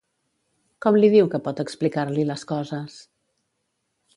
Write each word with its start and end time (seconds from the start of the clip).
Com 0.85 0.95
li 1.03 1.09
diu 1.15 1.29
que 1.33 1.41
pot 1.49 1.61
explicar-li 1.65 2.25
les 2.31 2.47
coses? 2.53 2.97